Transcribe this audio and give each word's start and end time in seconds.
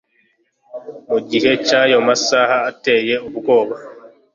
Mu 1.09 1.19
gihe 1.29 1.51
cy'ayo 1.65 1.97
masaha 2.07 2.57
ateye 2.69 3.15
ubwoba; 3.27 3.75